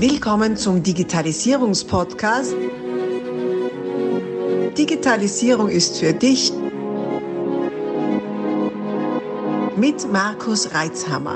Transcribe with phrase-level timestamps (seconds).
[0.00, 2.54] Willkommen zum Digitalisierungspodcast.
[4.78, 6.52] Digitalisierung ist für dich
[9.76, 11.34] mit Markus Reitzhammer.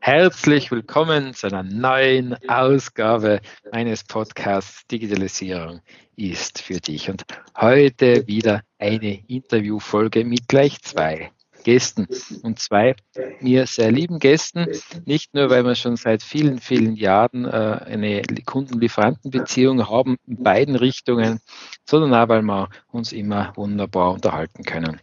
[0.00, 3.40] Herzlich willkommen zu einer neuen Ausgabe
[3.70, 5.82] meines Podcasts Digitalisierung
[6.16, 7.08] ist für dich.
[7.10, 7.22] Und
[7.56, 11.30] heute wieder eine Interviewfolge mit gleich zwei
[11.68, 12.08] Gästen
[12.42, 12.96] und zwei
[13.40, 14.68] mir sehr lieben Gästen.
[15.04, 17.48] Nicht nur, weil wir schon seit vielen, vielen Jahren äh,
[17.84, 21.40] eine Kunden-Lieferanten-Beziehung haben in beiden Richtungen,
[21.84, 24.98] sondern auch, weil wir uns immer wunderbar unterhalten können.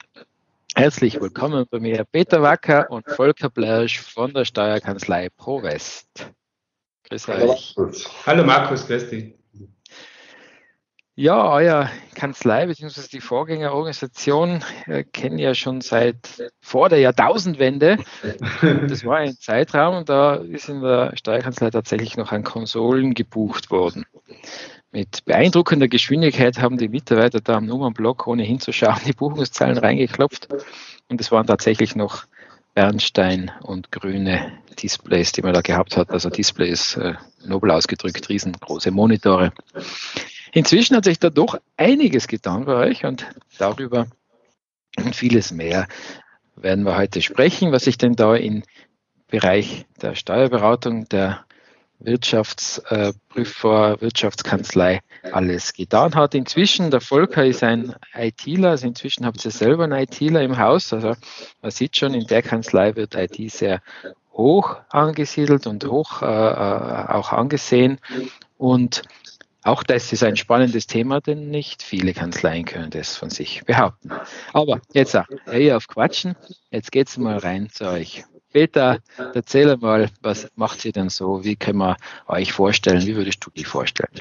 [0.73, 6.31] Herzlich willkommen bei mir Peter Wacker und Volker Blersch von der Steuerkanzlei ProWest.
[7.07, 7.75] Grüß euch.
[8.25, 9.35] Hallo Markus, grüß dich.
[11.17, 13.07] Ja, euer Kanzlei bzw.
[13.09, 17.97] die Vorgängerorganisation äh, kennen ja schon seit vor der Jahrtausendwende.
[18.89, 23.71] Das war ein Zeitraum und da ist in der Steuerkanzlei tatsächlich noch an Konsolen gebucht
[23.71, 24.05] worden.
[24.91, 30.49] Mit beeindruckender Geschwindigkeit haben die Mitarbeiter da am Nummernblock, ohne hinzuschauen, die Buchungszahlen reingeklopft.
[31.07, 32.25] Und es waren tatsächlich noch
[32.73, 36.11] Bernstein und grüne Displays, die man da gehabt hat.
[36.11, 37.13] Also Displays, äh,
[37.45, 39.53] nobel ausgedrückt, riesengroße Monitore.
[40.55, 44.07] Inzwischen hat sich da doch einiges getan bei euch und darüber
[44.95, 45.85] und vieles mehr
[46.55, 48.63] werden wir heute sprechen, was sich denn da im
[49.27, 51.43] Bereich der Steuerberatung, der
[51.99, 56.33] Wirtschaftsprüfer, Wirtschaftskanzlei alles getan hat.
[56.33, 60.93] Inzwischen, der Volker ist ein ITler, also inzwischen habt ihr selber einen ITler im Haus.
[60.93, 61.15] Also
[61.61, 63.81] man sieht schon, in der Kanzlei wird IT sehr
[64.31, 67.99] hoch angesiedelt und hoch äh, äh auch angesehen.
[68.57, 69.01] Und
[69.65, 74.11] auch das ist ein spannendes Thema, denn nicht viele Kanzleien können das von sich behaupten.
[74.53, 76.35] Aber jetzt auch, hier auf Quatschen,
[76.69, 78.23] jetzt geht's mal rein zu euch.
[78.53, 78.99] Peter,
[79.33, 81.43] erzähl mal, was macht ihr denn so?
[81.43, 83.05] Wie können wir euch vorstellen?
[83.05, 84.13] Wie würdest du dich vorstellen?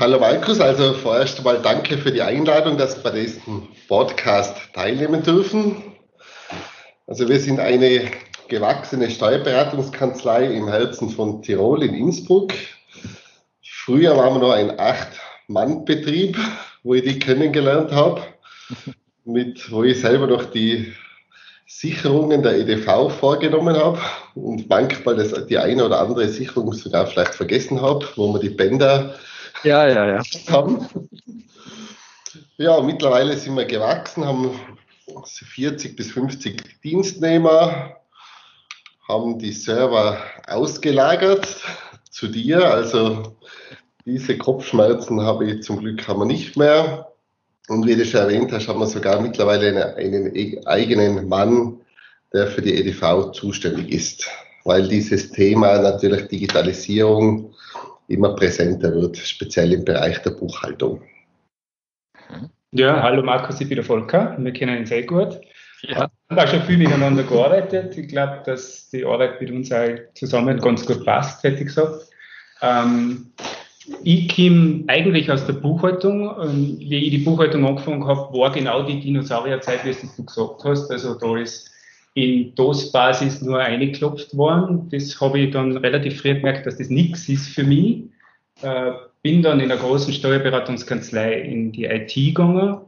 [0.00, 5.22] Hallo Markus, also vorerst einmal danke für die Einladung, dass wir bei diesem Podcast teilnehmen
[5.22, 5.82] dürfen.
[7.06, 8.10] Also wir sind eine
[8.48, 12.52] gewachsene Steuerberatungskanzlei im Herzen von Tirol in Innsbruck.
[13.84, 16.38] Früher waren wir noch ein Acht-Mann-Betrieb,
[16.84, 18.22] wo ich die kennengelernt habe,
[19.24, 20.92] mit, wo ich selber noch die
[21.66, 23.98] Sicherungen der EDV vorgenommen habe
[24.36, 28.50] und manchmal das, die eine oder andere Sicherung sogar vielleicht vergessen habe, wo wir die
[28.50, 29.16] Bänder
[29.64, 30.22] ja, ja, ja.
[30.50, 30.86] haben.
[32.58, 34.60] Ja, mittlerweile sind wir gewachsen, haben
[35.24, 37.96] 40 bis 50 Dienstnehmer,
[39.08, 41.56] haben die Server ausgelagert
[42.12, 42.64] zu dir.
[42.64, 43.36] Also
[44.04, 47.08] diese Kopfschmerzen habe ich zum Glück haben wir nicht mehr.
[47.68, 51.80] Und wie du schon erwähnt hast, haben wir sogar mittlerweile einen e-, eigenen Mann,
[52.32, 54.28] der für die EDV zuständig ist,
[54.64, 57.54] weil dieses Thema natürlich Digitalisierung
[58.08, 61.02] immer präsenter wird, speziell im Bereich der Buchhaltung.
[62.72, 65.40] Ja, hallo Markus, ich bin der Volker, wir kennen ihn sehr gut.
[65.82, 66.10] Ja.
[66.32, 67.98] Haben auch schon viel miteinander gearbeitet.
[67.98, 72.06] Ich glaube, dass die Arbeit mit uns auch zusammen ganz gut passt, hätte ich gesagt.
[72.62, 73.26] Ähm,
[74.02, 76.34] ich komme eigentlich aus der Buchhaltung.
[76.42, 80.90] Ähm, wie ich die Buchhaltung angefangen habe, war genau die Dinosaurierzeit, wie du gesagt hast.
[80.90, 81.70] Also da ist
[82.14, 84.88] in DOS-Basis nur eingeklopft worden.
[84.90, 88.04] Das habe ich dann relativ früh gemerkt, dass das nichts ist für mich.
[88.62, 92.78] Äh, bin dann in einer großen Steuerberatungskanzlei in die IT gegangen.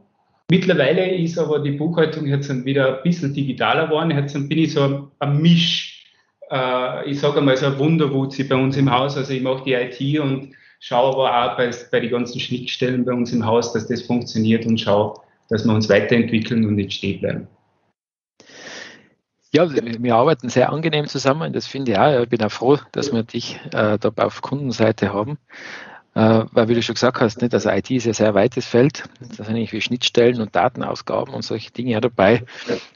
[0.49, 4.11] Mittlerweile ist aber die Buchhaltung jetzt wieder ein bisschen digitaler geworden.
[4.11, 6.05] Jetzt bin ich so ein Misch.
[6.51, 9.17] Äh, ich sage einmal so ein Wunderwutzi bei uns im Haus.
[9.17, 13.13] Also ich mache die IT und schaue aber auch bei, bei den ganzen Schnittstellen bei
[13.13, 15.19] uns im Haus, dass das funktioniert und schaue,
[15.49, 17.47] dass wir uns weiterentwickeln und nicht stehen bleiben.
[19.51, 22.23] Ja, wir arbeiten sehr angenehm zusammen, das finde ich auch.
[22.23, 25.37] Ich bin auch froh, dass wir dich äh, da auf Kundenseite haben.
[26.15, 28.65] Äh, weil, wie du schon gesagt hast, nicht, also IT ist ja ein sehr weites
[28.65, 29.03] Feld.
[29.37, 32.45] Da sind irgendwie Schnittstellen und Datenausgaben und solche Dinge ja dabei.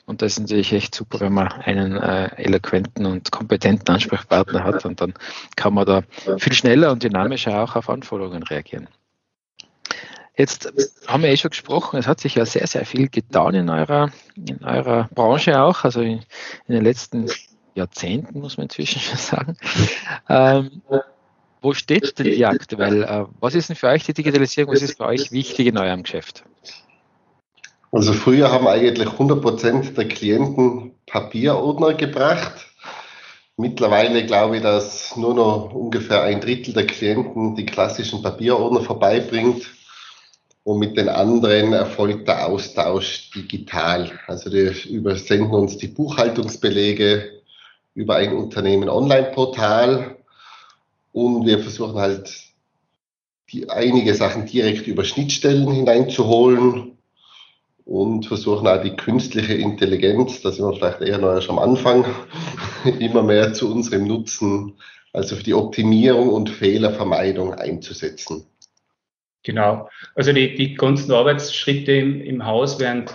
[0.05, 4.85] Und das ist natürlich echt super, wenn man einen äh, eloquenten und kompetenten Ansprechpartner hat.
[4.85, 5.13] Und dann
[5.57, 6.03] kann man da
[6.38, 8.88] viel schneller und dynamischer auch auf Anforderungen reagieren.
[10.38, 10.71] Jetzt
[11.05, 14.11] haben wir eh schon gesprochen, es hat sich ja sehr, sehr viel getan in eurer,
[14.38, 16.21] in eurer Branche auch, also in,
[16.67, 17.29] in den letzten
[17.75, 19.57] Jahrzehnten, muss man inzwischen schon sagen.
[20.29, 20.81] Ähm,
[21.61, 23.03] wo steht denn die aktuell?
[23.03, 24.73] Äh, was ist denn für euch die Digitalisierung?
[24.73, 26.44] Was ist für euch wichtig in eurem Geschäft?
[27.91, 32.67] Also früher haben eigentlich 100% der Klienten Papierordner gebracht.
[33.57, 39.67] Mittlerweile glaube ich, dass nur noch ungefähr ein Drittel der Klienten die klassischen Papierordner vorbeibringt.
[40.63, 44.11] und mit den anderen erfolgt der Austausch digital.
[44.27, 47.41] Also wir übersenden uns die Buchhaltungsbelege
[47.95, 50.19] über ein Unternehmen-Online-Portal
[51.25, 52.31] und wir versuchen halt
[53.51, 56.98] die, einige Sachen direkt über Schnittstellen hineinzuholen
[57.86, 62.06] und versuchen auch die künstliche Intelligenz, da sind wir vielleicht eher noch am Anfang,
[63.00, 64.74] immer mehr zu unserem Nutzen,
[65.12, 68.45] also für die Optimierung und Fehlervermeidung einzusetzen.
[69.44, 69.89] Genau.
[70.16, 73.06] Also die, die ganzen Arbeitsschritte im, im Haus werden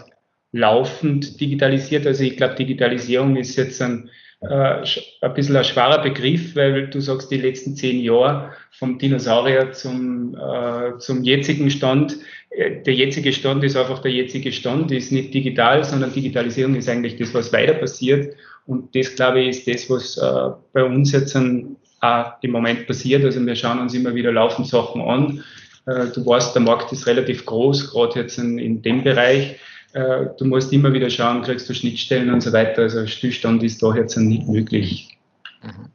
[0.51, 2.07] laufend digitalisiert.
[2.07, 4.11] Also ich glaube, Digitalisierung ist jetzt ein,
[4.49, 4.85] äh,
[5.21, 10.37] ein bisschen ein schwerer Begriff, weil du sagst, die letzten zehn Jahre vom Dinosaurier zum,
[10.37, 12.17] äh, zum jetzigen Stand.
[12.51, 16.89] Äh, der jetzige Stand ist einfach der jetzige Stand, ist nicht digital, sondern Digitalisierung ist
[16.89, 18.35] eigentlich das, was weiter passiert.
[18.67, 22.87] Und das, glaube ich, ist das, was äh, bei uns jetzt ein, auch im Moment
[22.87, 23.25] passiert.
[23.25, 25.45] Also wir schauen uns immer wieder laufend Sachen an.
[25.87, 29.57] Äh, du weißt, der Markt ist relativ groß, gerade jetzt in, in dem Bereich.
[29.95, 32.83] Äh, du musst immer wieder schauen, kriegst du Schnittstellen und so weiter.
[32.83, 35.17] Also Stillstand ist da jetzt nicht möglich.
[35.63, 35.91] Mhm.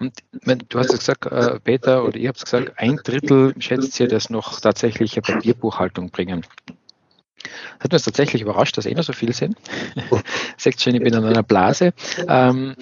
[0.00, 0.14] Und
[0.68, 4.60] du hast gesagt, äh, Peter, oder habe es gesagt, ein Drittel schätzt ihr, das noch
[4.60, 6.46] tatsächlich eine Papierbuchhaltung bringen.
[7.42, 9.56] Das hat mich tatsächlich überrascht, dass eh noch so viel sind.
[10.56, 11.92] Sagt schon, ich bin in einer Blase.
[12.28, 12.76] Ähm,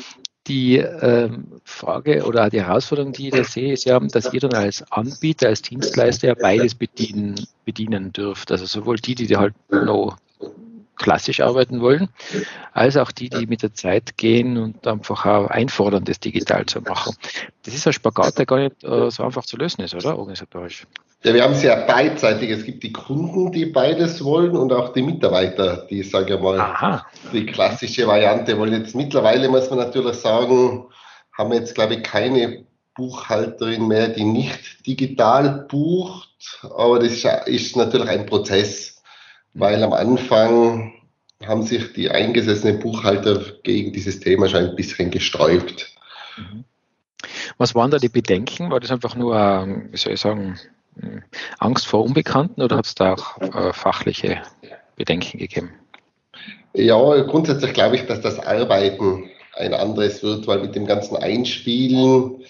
[0.49, 4.55] die ähm, Frage oder die Herausforderung, die ich da sehe, ist ja, dass ihr dann
[4.55, 8.51] als Anbieter, als Dienstleister ja beides bedienen, bedienen dürft.
[8.51, 10.17] Also sowohl die, die halt noch
[10.99, 12.09] klassisch arbeiten wollen,
[12.73, 16.81] als auch die, die mit der Zeit gehen und einfach auch einfordern, das digital zu
[16.81, 17.15] machen.
[17.65, 20.87] Das ist ein Spagat, der gar nicht äh, so einfach zu lösen ist, oder organisatorisch?
[21.25, 22.51] Ja, wir haben es ja beidseitig.
[22.51, 26.61] Es gibt die Kunden, die beides wollen und auch die Mitarbeiter, die, sage ich mal,
[26.61, 27.07] Aha.
[27.33, 28.73] die klassische Variante wollen.
[28.73, 30.87] Jetzt mittlerweile muss man natürlich sagen,
[31.37, 36.29] haben wir jetzt, glaube ich, keine Buchhalterin mehr, die nicht digital bucht.
[36.63, 38.98] Aber das ist natürlich ein Prozess,
[39.59, 40.93] weil am Anfang
[41.45, 45.95] haben sich die eingesessenen Buchhalter gegen dieses Thema schon ein bisschen gesträubt.
[46.37, 46.65] Mhm.
[47.59, 48.71] Was waren da die Bedenken?
[48.71, 49.35] War das einfach nur,
[49.91, 50.59] wie soll ich sagen,
[51.59, 54.43] Angst vor Unbekannten oder hat es da auch äh, fachliche
[54.97, 55.73] Bedenken gegeben?
[56.75, 62.45] Ja, grundsätzlich glaube ich, dass das Arbeiten ein anderes wird, weil mit dem ganzen Einspielen,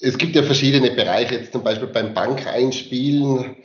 [0.00, 3.56] es gibt ja verschiedene Bereiche, jetzt zum Beispiel beim Bankeinspielen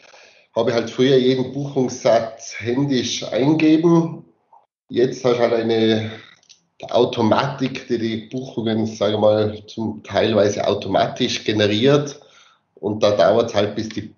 [0.57, 4.25] habe ich halt früher jeden Buchungssatz händisch eingeben.
[4.89, 6.11] Jetzt hast du halt eine
[6.89, 12.19] Automatik, die die Buchungen, sage ich mal, zum teilweise automatisch generiert.
[12.75, 14.13] Und da dauert es halt, bis die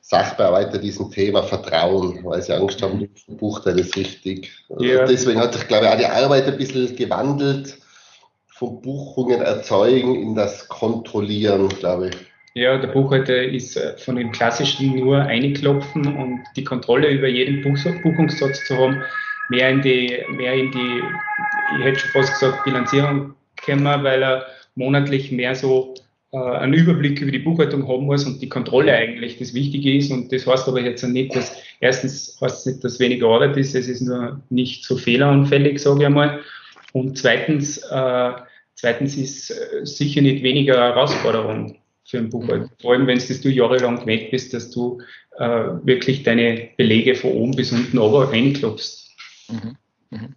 [0.00, 4.50] Sachbearbeiter diesem Thema vertrauen, weil sie Angst haben, bucht er das richtig.
[4.78, 5.04] Ja.
[5.04, 7.78] Deswegen hat sich, glaube ich, auch die Arbeit ein bisschen gewandelt
[8.46, 12.31] von Buchungen erzeugen in das Kontrollieren, glaube ich.
[12.54, 17.62] Ja, der Buchhalter ist äh, von dem klassischen nur einklopfen und die Kontrolle über jeden
[17.62, 19.02] Buchungssatz zu haben,
[19.48, 21.02] mehr in die, mehr in die,
[21.78, 23.34] ich hätte schon fast gesagt, Bilanzierung
[23.64, 25.94] kommen, weil er monatlich mehr so
[26.32, 30.10] äh, einen Überblick über die Buchhaltung haben muss und die Kontrolle eigentlich das Wichtige ist.
[30.10, 33.74] Und das heißt aber jetzt nicht, dass erstens heißt es nicht, dass weniger Arbeit ist,
[33.74, 36.40] es ist nur nicht so fehleranfällig, sage ich einmal.
[36.92, 38.32] Und zweitens, äh,
[38.74, 42.70] zweitens ist äh, sicher nicht weniger Herausforderung für einen Buchhalter.
[42.80, 45.00] Vor allem, wenn du jahrelang gewöhnt bist, dass du
[45.38, 49.10] äh, wirklich deine Belege von oben bis unten aber einklopfst.
[49.48, 49.76] Mhm.
[50.10, 50.34] Mhm.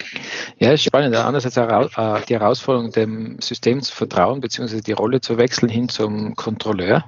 [0.57, 1.15] Ja, ist spannend.
[1.15, 5.89] Andererseits auch äh, die Herausforderung, dem System zu vertrauen, beziehungsweise die Rolle zu wechseln hin
[5.89, 7.03] zum Kontrolleur,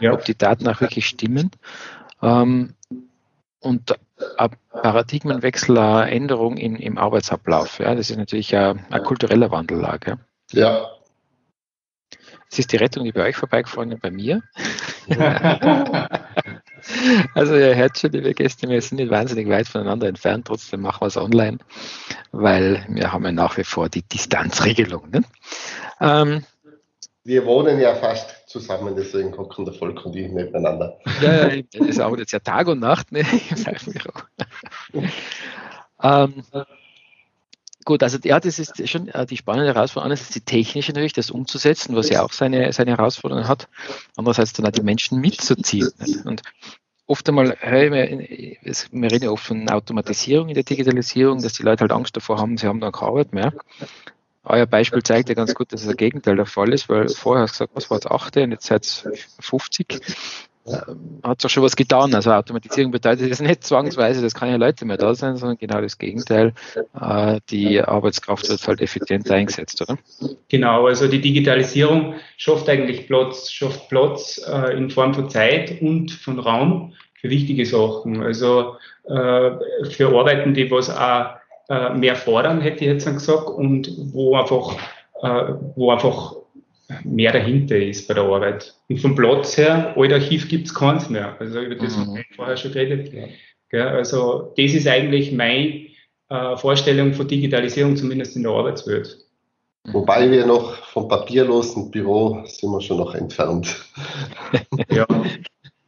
[0.00, 0.12] ja.
[0.12, 1.50] ob die Daten auch wirklich stimmen.
[2.22, 2.74] Ähm,
[3.60, 3.94] und
[4.38, 7.78] ein Paradigmenwechsel, eine Änderung in, im Arbeitsablauf.
[7.78, 9.82] Ja, das ist natürlich ein, ein kultureller Wandel.
[9.82, 10.16] Ja.
[10.52, 10.86] ja.
[12.50, 14.42] Es ist die Rettung, die bei euch vorbeigefahren bei mir.
[17.34, 21.00] Also ihr hört schon, liebe Gäste, wir sind nicht wahnsinnig weit voneinander entfernt, trotzdem machen
[21.02, 21.58] wir es online,
[22.32, 25.10] weil wir haben ja nach wie vor die Distanzregelung.
[25.10, 25.22] Ne?
[26.00, 26.44] Ähm,
[27.24, 30.98] wir wohnen ja fast zusammen, deswegen hocken der Volk und ich nebeneinander.
[31.20, 33.22] Ja, ja das ist jetzt ja Tag und Nacht ne?
[36.02, 36.44] ähm,
[37.88, 40.12] gut, also ja, das ist schon äh, die spannende Herausforderung.
[40.12, 43.66] Einerseits die technische natürlich, das umzusetzen, was ja auch seine, seine Herausforderungen hat.
[44.14, 45.90] Andererseits dann auch die Menschen mitzuziehen.
[46.24, 46.42] Und
[47.06, 51.54] oft einmal höre ich mir, wir reden ja oft von Automatisierung in der Digitalisierung, dass
[51.54, 53.54] die Leute halt Angst davor haben, sie haben dann keine Arbeit mehr.
[54.44, 57.54] Euer Beispiel zeigt ja ganz gut, dass das Gegenteil der Fall ist, weil vorher hast
[57.54, 60.00] du gesagt, was war jetzt 8 und jetzt seid ihr 50
[61.22, 62.14] hat sich schon was getan.
[62.14, 65.98] Also Automatisierung bedeutet jetzt nicht zwangsweise, dass keine Leute mehr da sind, sondern genau das
[65.98, 66.52] Gegenteil.
[67.00, 69.98] Äh, die Arbeitskraft wird halt effizienter eingesetzt, oder?
[70.48, 76.10] Genau, also die Digitalisierung schafft eigentlich Platz, schafft Platz äh, in Form von Zeit und
[76.10, 78.22] von Raum für wichtige Sachen.
[78.22, 79.50] Also äh,
[79.90, 81.36] für Arbeiten, die was auch
[81.96, 84.74] mehr fordern, hätte ich jetzt gesagt, und wo einfach,
[85.74, 86.36] wo einfach
[87.04, 88.74] mehr dahinter ist bei der Arbeit.
[88.88, 91.36] Und vom Platz her, Archiv gibt es keins mehr.
[91.40, 92.00] Also über das mhm.
[92.00, 93.12] haben wir vorher schon geredet.
[93.72, 93.88] Ja.
[93.88, 95.86] Also das ist eigentlich meine
[96.30, 99.18] äh, Vorstellung von Digitalisierung, zumindest in der Arbeitswelt.
[99.92, 103.74] Wobei wir noch vom papierlosen Büro sind wir schon noch entfernt.
[104.90, 105.06] ja,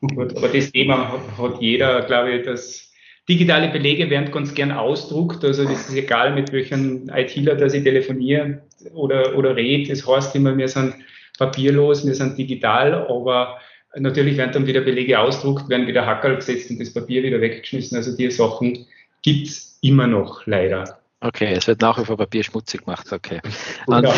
[0.00, 2.90] Gut, aber das Thema hat, hat jeder, glaube ich, dass
[3.28, 5.45] digitale Belege werden ganz gern ausdruckt.
[5.45, 9.90] Also das ist egal, mit welchem ITler, dass ich telefoniere oder, oder rede.
[9.90, 10.94] Das heißt immer, wir sind
[11.38, 13.58] papierlos, wir sind digital, aber
[13.96, 17.96] natürlich werden dann wieder Belege ausdruckt, werden wieder Hackerl gesetzt und das Papier wieder weggeschmissen.
[17.96, 18.87] Also die Sachen
[19.22, 21.00] gibt es immer noch, leider.
[21.22, 23.40] Okay, es wird nach wie vor Papier schmutzig gemacht, okay.
[23.87, 24.04] Und,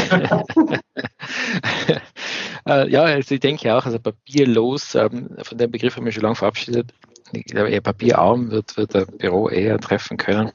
[2.68, 6.22] äh, ja, also ich denke auch, also papierlos, ähm, von dem Begriff haben wir schon
[6.22, 6.94] lange verabschiedet.
[7.32, 10.52] Ich glaube, eher papierarm wird, wird der Büro eher treffen können.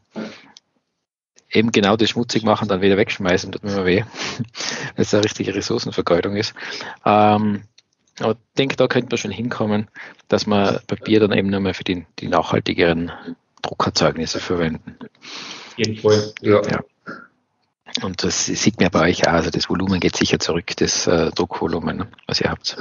[1.51, 4.03] Eben genau das schmutzig machen, dann wieder wegschmeißen, tut mir mal weh,
[4.95, 6.53] weil es eine richtige Ressourcenvergeudung ist.
[7.05, 7.63] Ähm,
[8.19, 9.87] aber ich denke, da könnte man schon hinkommen,
[10.27, 13.11] dass man Papier dann eben nur mehr für die, die nachhaltigeren
[13.61, 14.97] Druckerzeugnisse verwenden
[15.77, 16.33] jeden Fall.
[16.41, 16.61] Ja.
[16.63, 16.83] ja.
[18.01, 21.31] Und das sieht man bei euch auch, also das Volumen geht sicher zurück, das äh,
[21.31, 22.77] Druckvolumen, ne, was ihr habt.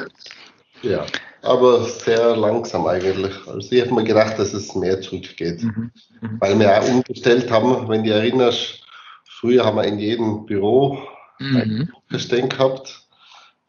[0.83, 1.07] Ja,
[1.43, 3.35] aber sehr langsam eigentlich.
[3.47, 5.91] Also ich habe mir gedacht, dass es mehr zurückgeht, mhm.
[6.21, 6.37] Mhm.
[6.41, 8.83] weil wir auch umgestellt haben, wenn du erinnerst,
[9.25, 10.99] früher haben wir in jedem Büro
[11.39, 11.89] mhm.
[12.11, 13.03] ein gehabt.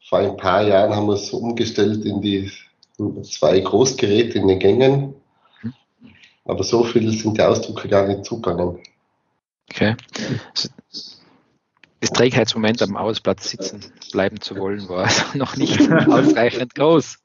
[0.07, 2.51] Vor ein paar Jahren haben wir es umgestellt in die
[3.23, 5.15] zwei Großgeräte in den Gängen.
[5.61, 5.73] Mhm.
[6.45, 8.79] Aber so viel sind die Ausdrucke gar nicht zugegangen.
[9.69, 9.95] Okay.
[11.99, 17.17] Das Trägheitsmoment am Arbeitsplatz sitzen bleiben zu wollen, war also noch nicht ausreichend groß.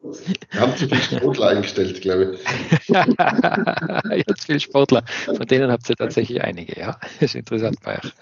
[0.50, 2.88] Wir haben zu viele Sportler eingestellt, glaube ich.
[4.26, 5.04] Jetzt viele Sportler.
[5.24, 6.98] Von denen habt ihr tatsächlich einige, ja.
[7.20, 8.12] Das ist interessant bei euch.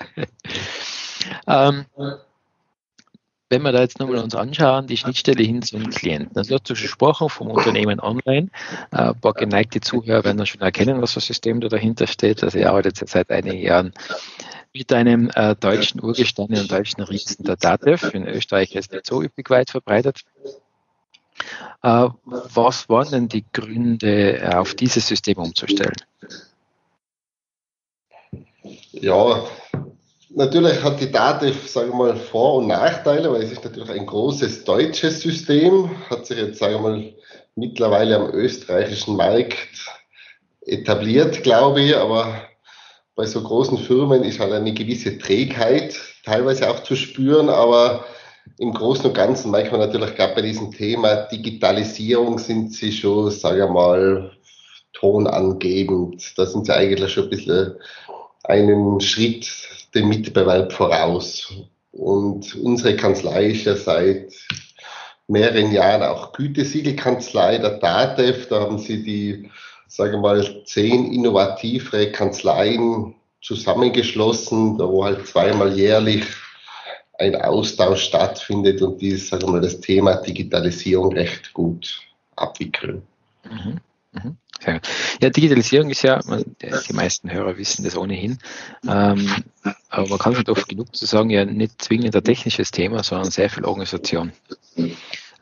[1.46, 1.84] Ähm,
[3.50, 6.36] wenn wir da jetzt nochmal uns anschauen, die Schnittstelle hin zum Klienten.
[6.36, 8.48] Also schon gesprochen vom Unternehmen online.
[8.92, 12.44] Äh, ein paar geneigte Zuhörer werden schon erkennen, was für ein System da dahinter steht.
[12.44, 13.92] Also ihr arbeitet jetzt seit einigen Jahren
[14.72, 18.14] mit einem äh, deutschen urgestandenen deutschen Riesen der DATEV.
[18.14, 20.22] In Österreich ist nicht so üppig weit verbreitet.
[21.82, 25.96] Äh, was waren denn die Gründe, äh, auf dieses System umzustellen?
[28.92, 29.44] Ja,
[30.32, 34.06] Natürlich hat die DATEV, sagen wir mal, Vor- und Nachteile, weil es ist natürlich ein
[34.06, 37.12] großes deutsches System, hat sich jetzt, sagen wir mal,
[37.56, 39.56] mittlerweile am österreichischen Markt
[40.64, 42.42] etabliert, glaube ich, aber
[43.14, 48.04] bei so großen Firmen ist halt eine gewisse Trägheit teilweise auch zu spüren, aber
[48.58, 53.64] im Großen und Ganzen manchmal natürlich gerade bei diesem Thema Digitalisierung sind sie schon, sage
[53.64, 54.32] ich mal,
[54.92, 56.32] tonangebend.
[56.36, 57.74] Da sind sie eigentlich schon ein bisschen
[58.44, 59.50] einen Schritt
[59.94, 61.52] dem Mitbewerb voraus.
[61.92, 64.32] Und unsere Kanzlei ist ja seit
[65.26, 68.48] mehreren Jahren auch Gütesiegelkanzlei der DATEV.
[68.48, 69.50] Da haben sie die,
[69.90, 76.24] sage mal, zehn innovativere Kanzleien zusammengeschlossen, wo halt zweimal jährlich
[77.18, 82.00] ein Austausch stattfindet und die, sagen wir mal, das Thema Digitalisierung recht gut
[82.36, 83.02] abwickeln.
[83.44, 83.80] Mhm.
[84.12, 84.36] Mhm.
[85.20, 88.38] Ja, Digitalisierung ist ja, die meisten Hörer wissen das ohnehin,
[88.86, 89.44] ähm,
[89.88, 93.02] aber man kann es nicht oft genug zu sagen, ja nicht zwingend ein technisches Thema,
[93.02, 94.32] sondern sehr viel Organisation.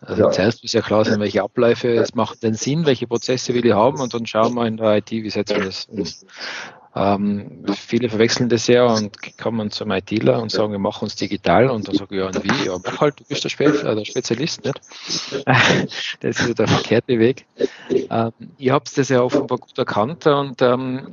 [0.01, 0.31] Also ja.
[0.31, 3.73] zuerst muss ja klar sein, welche Abläufe, es macht denn Sinn, welche Prozesse will ich
[3.73, 6.05] haben und dann schauen wir in der IT, wie setzen wir das um.
[6.95, 11.69] Ähm, viele verwechseln das ja und kommen zum ITler und sagen, wir machen uns digital
[11.69, 12.67] und dann sagen wir, ja, und wie?
[12.67, 14.81] Ja, mach halt, du bist der, äh, Spezialist, nicht?
[16.21, 17.47] das ist ja der verkehrte Weg.
[17.89, 21.13] Ähm, ihr habt das ja offenbar gut erkannt und ähm,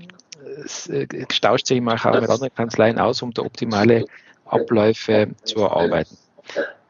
[0.63, 4.05] es äh, stauscht sich immer auch mit anderen Kanzleien aus, um da optimale
[4.45, 6.17] Abläufe zu erarbeiten.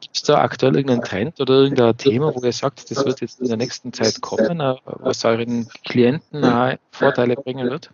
[0.06, 3.40] Gibt es da aktuell irgendeinen Trend oder irgendein Thema, wo ihr sagt, das wird jetzt
[3.40, 6.44] in der nächsten Zeit kommen, äh, was euren Klienten
[6.92, 7.90] Vorteile bringen wird?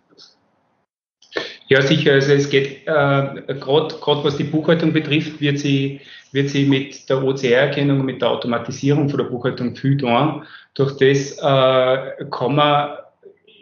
[1.67, 2.13] Ja, sicher.
[2.13, 6.01] Also es geht äh, gerade was die Buchhaltung betrifft, wird sie,
[6.31, 10.43] wird sie mit der OCR-Erkennung, mit der Automatisierung von der Buchhaltung viel tun.
[10.75, 12.97] Durch das äh, kann man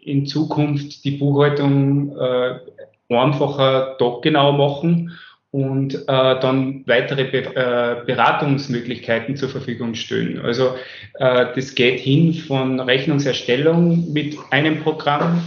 [0.03, 2.60] in Zukunft die Buchhaltung äh,
[3.08, 5.17] einfacher, taggenau machen
[5.51, 10.39] und äh, dann weitere Be äh, Beratungsmöglichkeiten zur Verfügung stellen.
[10.39, 10.75] Also
[11.15, 15.41] äh, das geht hin von Rechnungserstellung mit einem Programm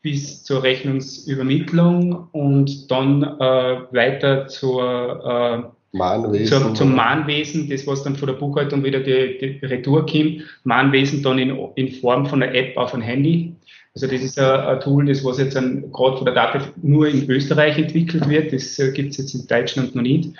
[0.00, 3.36] bis zur Rechnungsübermittlung und dann äh,
[3.92, 9.38] weiter zur, äh, Mahnwesen, zur, zum Mahnwesen, das was dann von der Buchhaltung wieder die,
[9.38, 13.56] die Retour kommt, Mahnwesen dann in, in Form von einer App auf ein Handy.
[14.00, 17.78] Also das ist ein, Tool, das was jetzt gerade von der DATEV nur in Österreich
[17.78, 18.52] entwickelt wird.
[18.52, 20.30] Das äh, gibt es jetzt in Deutschland noch nicht.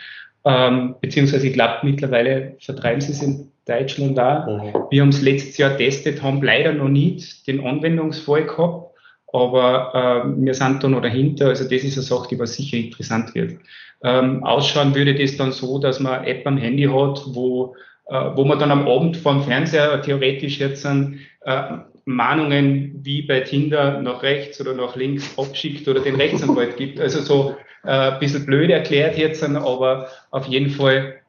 [0.45, 4.47] Ähm, beziehungsweise ich glaube mittlerweile vertreiben sie es in Deutschland da.
[4.47, 4.85] Mhm.
[4.91, 8.95] Wir haben es letztes Jahr testet, haben leider noch nicht den Anwendungsfall gehabt,
[9.33, 11.49] aber äh, wir sind da noch dahinter.
[11.49, 13.59] Also das ist eine Sache, die was sicher interessant wird.
[14.05, 17.75] Ähm, ausschauen würde das dann so, dass man eine App am Handy hat, wo,
[18.07, 21.62] äh, wo man dann am Abend vor dem Fernseher theoretisch jetzt ein, äh,
[22.09, 26.99] Mahnungen wie bei Tinder nach rechts oder nach links abschickt oder den Rechtsanwalt gibt.
[26.99, 31.21] Also so äh, ein bisschen blöd erklärt jetzt, aber auf jeden Fall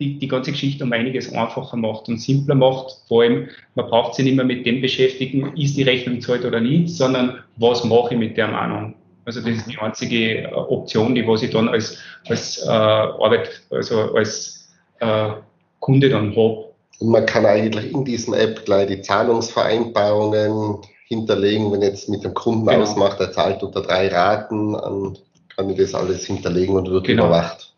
[0.00, 2.96] die, die ganze Geschichte um einiges einfacher macht und simpler macht.
[3.06, 6.60] Vor allem, man braucht sich nicht mehr mit dem beschäftigen, ist die Rechnung zahlt oder
[6.60, 8.94] nicht, sondern was mache ich mit der Mahnung.
[9.26, 13.62] Also das ist die einzige äh, Option, die was ich dann als, als äh, Arbeit,
[13.70, 15.32] also als äh,
[15.80, 16.73] Kunde dann habe.
[17.00, 22.34] Und man kann eigentlich in diesem App gleich die Zahlungsvereinbarungen hinterlegen, wenn jetzt mit dem
[22.34, 22.82] Kunden genau.
[22.82, 25.18] ausmacht, er zahlt unter drei Raten, dann
[25.54, 27.26] kann ich das alles hinterlegen und wird genau.
[27.26, 27.74] überwacht.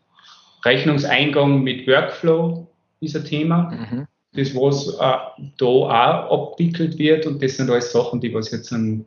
[0.64, 2.66] Rechnungseingang mit Workflow
[3.00, 3.70] ist ein Thema.
[3.70, 4.06] Mhm.
[4.32, 8.70] Das, was äh, da auch abwickelt wird und das sind alles Sachen, die was jetzt
[8.70, 9.04] dann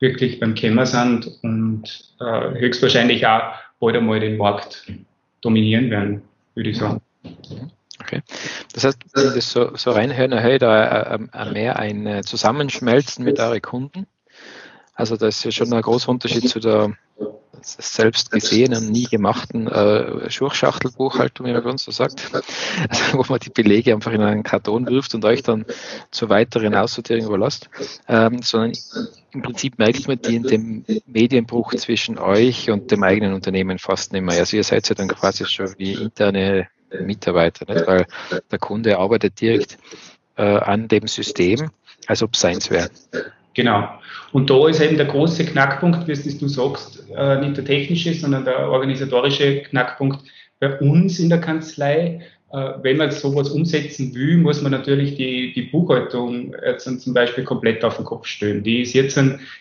[0.00, 1.82] wirklich beim Kämmer sind und
[2.20, 4.90] äh, höchstwahrscheinlich auch bald einmal den Markt
[5.40, 6.22] dominieren werden,
[6.54, 7.00] würde ich sagen.
[8.04, 8.22] Okay.
[8.74, 12.06] Das heißt, wenn ich das so, so reinhöre, höre ich da äh, äh, mehr ein
[12.06, 14.06] äh, Zusammenschmelzen mit euren Kunden.
[14.94, 16.96] Also das ist ja schon ein großer Unterschied zu der
[17.62, 22.44] selbst gesehenen, nie gemachten äh, Schurchschachtelbuchhaltung, wie man bei uns so sagt, also,
[23.18, 25.64] wo man die Belege einfach in einen Karton wirft und euch dann
[26.10, 27.70] zur weiteren Aussortierung überlasst,
[28.06, 28.72] ähm, sondern
[29.32, 34.12] im Prinzip merkt man die in dem Medienbruch zwischen euch und dem eigenen Unternehmen fast
[34.12, 34.38] nicht mehr.
[34.38, 36.68] Also ihr seid ja dann quasi schon wie interne
[37.02, 37.86] Mitarbeiter, nicht?
[37.86, 38.06] weil
[38.50, 39.78] der Kunde arbeitet direkt
[40.36, 41.70] äh, an dem System,
[42.06, 42.90] als ob es seins wäre.
[43.54, 43.88] Genau.
[44.32, 48.44] Und da ist eben der große Knackpunkt, wie du sagst, äh, nicht der technische, sondern
[48.44, 50.24] der organisatorische Knackpunkt
[50.58, 52.20] bei uns in der Kanzlei.
[52.52, 57.44] Äh, wenn man sowas umsetzen will, muss man natürlich die, die Buchhaltung jetzt zum Beispiel
[57.44, 58.64] komplett auf den Kopf stellen.
[58.64, 59.18] Die ist jetzt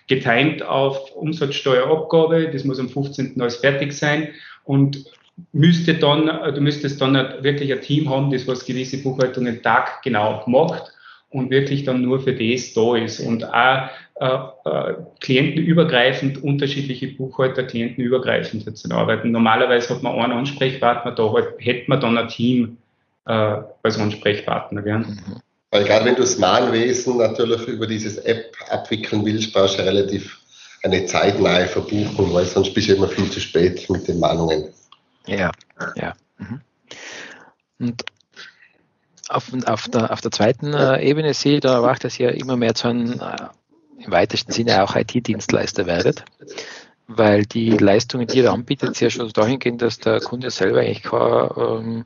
[0.07, 3.39] getimt auf Umsatzsteuerabgabe, das muss am 15.
[3.39, 4.29] alles fertig sein
[4.63, 5.05] und
[5.51, 10.91] müsste dann, du müsstest dann wirklich ein Team haben, das was gewisse Buchhaltungen taggenau macht
[11.29, 14.25] und wirklich dann nur für das da ist und auch äh,
[14.65, 19.31] äh, klientenübergreifend unterschiedliche Buchhalter klientenübergreifend jetzt arbeiten.
[19.31, 22.77] Normalerweise hat man einen Ansprechpartner, da hätte man dann ein Team
[23.25, 24.83] äh, als Ansprechpartner.
[24.83, 25.05] Gell?
[25.71, 30.39] Weil gerade wenn du das Mahnwesen natürlich über dieses App abwickeln willst, brauchst du relativ
[30.83, 34.65] eine zeitnahe Verbuchung, weil sonst bist du immer viel zu spät mit den Mahnungen.
[35.27, 35.51] Ja,
[35.95, 36.13] ja.
[36.37, 36.61] Mhm.
[37.79, 38.03] Und
[39.29, 42.57] auf, auf, der, auf der zweiten äh, Ebene sehe ich, da erwacht das ja immer
[42.57, 46.25] mehr zu einem, äh, im weitesten Sinne auch IT-Dienstleister werdet,
[47.07, 51.03] weil die Leistungen, die ihr anbietet, ja schon dahin gehen, dass der Kunde selber eigentlich
[51.03, 52.05] keine ähm,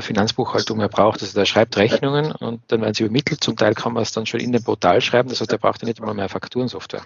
[0.00, 1.22] Finanzbuchhaltung mehr braucht.
[1.22, 3.42] Also der schreibt Rechnungen und dann werden sie übermittelt.
[3.42, 5.82] Zum Teil kann man es dann schon in dem Portal schreiben, das heißt, er braucht
[5.82, 7.02] ja nicht einmal mehr Fakturensoftware.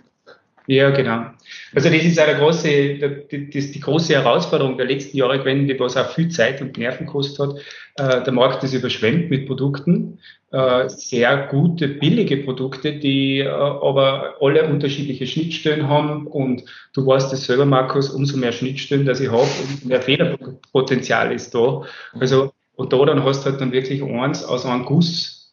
[0.67, 1.27] Ja, genau.
[1.75, 5.97] Also das ist eine große, die, die, die große Herausforderung der letzten Jahre gewesen, was
[5.97, 7.57] auch viel Zeit und Nerven gekostet hat.
[7.97, 10.19] Äh, der Markt ist überschwemmt mit Produkten,
[10.53, 16.63] äh, sehr gute, billige Produkte, die äh, aber alle unterschiedliche Schnittstellen haben und
[16.95, 21.55] du weißt es selber, Markus, umso mehr Schnittstellen, dass ich habe, umso mehr Fehlerpotenzial ist
[21.55, 21.83] da.
[22.19, 25.53] Also und da dann hast du halt dann wirklich eins aus einem Guss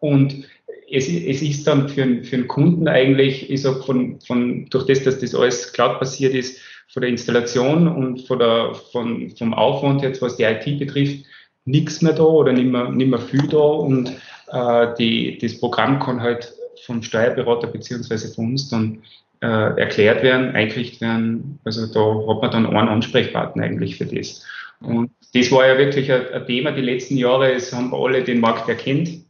[0.00, 0.44] und
[0.90, 5.04] es, es ist dann für, für einen Kunden eigentlich, ich sag von, von, durch das,
[5.04, 10.22] dass das alles cloud-basiert ist, von der Installation und von der, von, vom Aufwand jetzt,
[10.22, 11.24] was die IT betrifft,
[11.64, 14.12] nichts mehr da oder nicht mehr, nicht mehr viel da und
[14.52, 16.52] äh, die, das Programm kann halt
[16.84, 19.02] vom Steuerberater beziehungsweise von uns dann
[19.40, 19.46] äh,
[19.80, 21.58] erklärt werden, eingerichtet werden.
[21.64, 24.44] Also da hat man dann einen Ansprechpartner eigentlich für das.
[24.80, 27.52] Und das war ja wirklich ein, ein Thema die letzten Jahre.
[27.52, 29.23] Es haben alle den Markt erkennt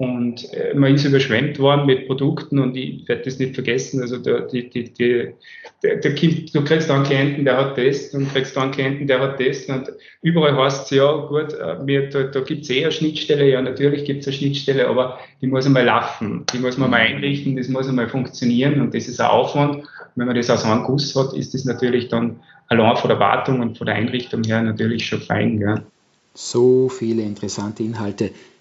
[0.00, 4.00] und äh, man ist überschwemmt worden mit Produkten und ich werde das nicht vergessen.
[4.00, 5.34] Also der, die, die, die,
[5.82, 8.70] der, der kind, du kriegst da einen Klienten, der hat das, und kriegst da einen
[8.70, 9.66] Klienten, der hat das.
[9.66, 13.46] Und überall heißt es, ja gut, äh, mir, da, da gibt es eh eine Schnittstelle,
[13.46, 17.00] ja natürlich gibt es eine Schnittstelle, aber die muss einmal laufen, die muss man mal
[17.00, 19.84] einrichten, das muss einmal funktionieren und das ist ein Aufwand.
[20.16, 23.60] wenn man das aus einem Guss hat, ist das natürlich dann allein von der Wartung
[23.60, 25.58] und von der Einrichtung her natürlich schon fein.
[25.58, 25.82] Ja.
[26.32, 28.30] So viele interessante Inhalte.